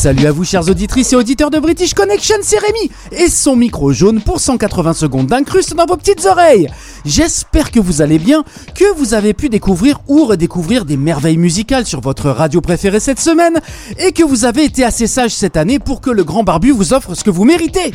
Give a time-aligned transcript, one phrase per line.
[0.00, 3.92] Salut à vous chers auditrices et auditeurs de British Connection, c'est Rémi et son micro
[3.92, 6.70] jaune pour 180 secondes d'incruste dans vos petites oreilles.
[7.04, 8.42] J'espère que vous allez bien,
[8.74, 13.20] que vous avez pu découvrir ou redécouvrir des merveilles musicales sur votre radio préférée cette
[13.20, 13.60] semaine
[13.98, 16.94] et que vous avez été assez sage cette année pour que le grand barbu vous
[16.94, 17.92] offre ce que vous méritez.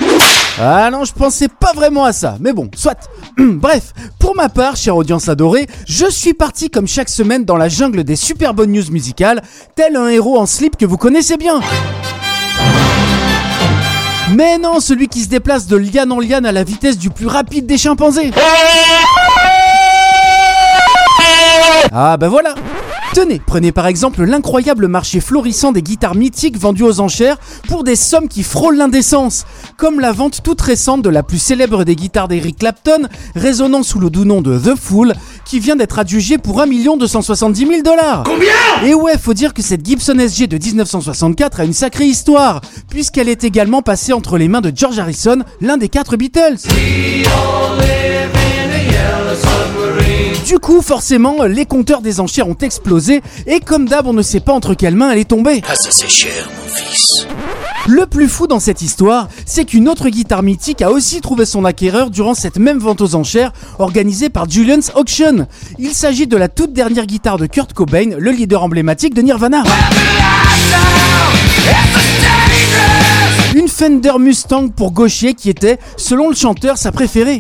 [0.60, 3.10] Ah non, je pensais pas vraiment à ça, mais bon, soit.
[3.40, 7.68] Bref, pour ma part, chère audience adorée, je suis parti comme chaque semaine dans la
[7.68, 9.42] jungle des super bonnes news musicales,
[9.76, 11.62] tel un héros en slip que vous connaissez bien.
[14.32, 17.28] Mais non, celui qui se déplace de liane en liane à la vitesse du plus
[17.28, 18.32] rapide des chimpanzés.
[21.92, 22.56] Ah bah voilà
[23.16, 27.38] Tenez, prenez par exemple l'incroyable marché florissant des guitares mythiques vendues aux enchères
[27.70, 29.46] pour des sommes qui frôlent l'indécence,
[29.78, 34.00] comme la vente toute récente de la plus célèbre des guitares d'Eric Clapton, résonnant sous
[34.00, 35.14] le doux nom de The Fool,
[35.46, 36.68] qui vient d'être adjugée pour 1
[36.98, 38.24] 270 000 dollars.
[38.26, 38.54] Combien?
[38.84, 43.30] Et ouais, faut dire que cette Gibson SG de 1964 a une sacrée histoire, puisqu'elle
[43.30, 46.58] est également passée entre les mains de George Harrison, l'un des quatre Beatles.
[50.46, 54.40] Du coup, forcément, les compteurs des enchères ont explosé et comme d'hab, on ne sait
[54.40, 55.62] pas entre quelles mains elle est tombée.
[55.68, 57.28] Ah, ça c'est cher, mon fils.
[57.88, 61.66] Le plus fou dans cette histoire, c'est qu'une autre guitare mythique a aussi trouvé son
[61.66, 65.46] acquéreur durant cette même vente aux enchères organisée par Julian's Auction.
[65.78, 69.62] Il s'agit de la toute dernière guitare de Kurt Cobain, le leader emblématique de Nirvana.
[73.54, 77.40] Une Fender Mustang pour gaucher qui était, selon le chanteur, sa préférée.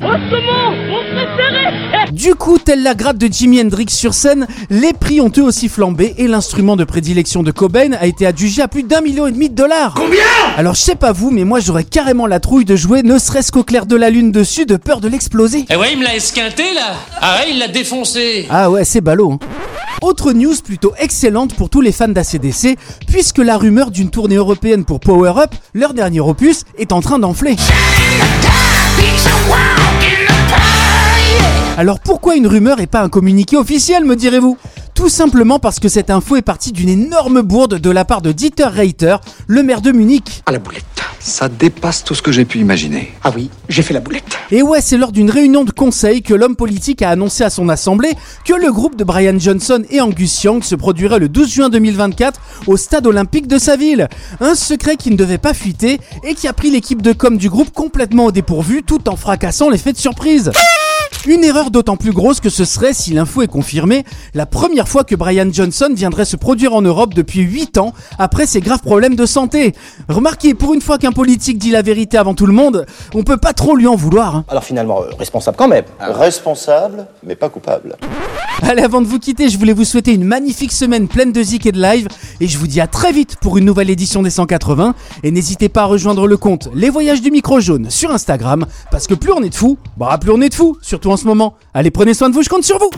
[2.12, 5.70] Du coup, telle la gratte de Jimi Hendrix sur scène, les prix ont eux aussi
[5.70, 9.32] flambé et l'instrument de prédilection de Cobain a été adjugé à plus d'un million et
[9.32, 9.94] demi de dollars.
[9.96, 10.20] Combien?
[10.58, 13.52] Alors je sais pas vous, mais moi j'aurais carrément la trouille de jouer ne serait-ce
[13.52, 15.66] qu'au clair de la lune dessus de peur de l'exploser.
[15.70, 19.02] Eh ouais, il me l'a esquinté là Ah ouais, il l'a défoncé Ah ouais, c'est
[19.02, 19.34] ballot.
[19.34, 19.40] hein.
[20.02, 24.84] Autre news plutôt excellente pour tous les fans d'ACDC, puisque la rumeur d'une tournée européenne
[24.86, 27.56] pour Power Up, leur dernier opus, est en train d'enfler.
[31.78, 34.58] Alors pourquoi une rumeur et pas un communiqué officiel, me direz-vous?
[34.94, 38.32] Tout simplement parce que cette info est partie d'une énorme bourde de la part de
[38.32, 40.42] Dieter Reiter, le maire de Munich.
[40.46, 40.86] À la boulette.
[41.20, 43.12] Ça dépasse tout ce que j'ai pu imaginer.
[43.26, 44.38] Ah oui, j'ai fait la boulette.
[44.52, 47.68] Et ouais, c'est lors d'une réunion de conseil que l'homme politique a annoncé à son
[47.68, 48.14] assemblée
[48.46, 52.40] que le groupe de Brian Johnson et Angus Young se produirait le 12 juin 2024
[52.68, 54.08] au stade olympique de sa ville.
[54.40, 57.50] Un secret qui ne devait pas fuiter et qui a pris l'équipe de com du
[57.50, 60.54] groupe complètement au dépourvu tout en fracassant l'effet de surprise.
[61.28, 64.04] Une erreur d'autant plus grosse que ce serait, si l'info est confirmée,
[64.36, 68.46] la première fois que Brian Johnson viendrait se produire en Europe depuis 8 ans après
[68.46, 69.74] ses graves problèmes de santé.
[70.08, 73.38] Remarquez, pour une fois qu'un politique dit la vérité avant tout le monde, on peut
[73.38, 74.36] pas trop lui en vouloir.
[74.36, 74.46] hein.
[74.50, 75.86] Alors finalement, euh, responsable quand même.
[76.00, 77.96] Responsable, mais pas coupable.
[78.62, 81.66] Allez, avant de vous quitter, je voulais vous souhaiter une magnifique semaine pleine de zik
[81.66, 82.08] et de live,
[82.40, 85.70] et je vous dis à très vite pour une nouvelle édition des 180, et n'hésitez
[85.70, 89.32] pas à rejoindre le compte Les Voyages du Micro Jaune sur Instagram, parce que plus
[89.32, 91.56] on est de fous, bah plus on est de fous, surtout en ce moment.
[91.74, 92.90] Allez, prenez soin de vous, je compte sur vous